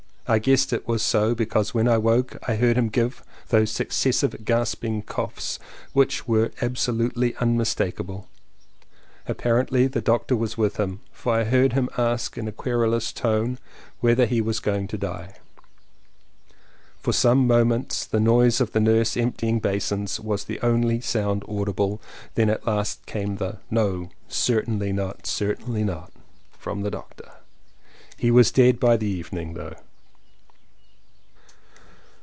[0.27, 4.45] I guessed it was so, because when I woke I heard him give those successive
[4.45, 5.59] gasping coughs
[5.91, 8.29] which were absolutely unmistakable.
[9.27, 13.59] Apparently the doctor was with him, for I heard him ask in a querulous tone
[13.99, 15.35] whether he was going to die.
[17.01, 22.01] For some moments the noise of the nurse emptying basins was the only sound audible.
[22.35, 26.13] Then at last came the "No, certainly not, certainly not!"
[26.57, 27.29] from the doctor.
[28.15, 29.75] He was dead by the evening though.